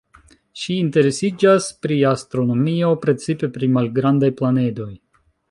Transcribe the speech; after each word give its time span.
Ŝi 0.61 0.77
interesiĝas 0.83 1.67
pri 1.87 1.97
astronomio, 2.13 2.91
precipe 3.05 3.51
pri 3.59 3.71
malgrandaj 3.77 4.33
planedoj. 4.43 4.91